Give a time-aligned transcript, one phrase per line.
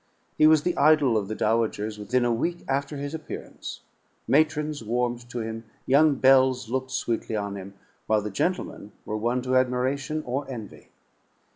[0.35, 3.81] He was the idol of the dowagers within a week after his appearance;
[4.27, 7.75] matrons warmed to him; young belles looked sweetly on him,
[8.07, 10.89] while the gentlemen were won to admiration or envy.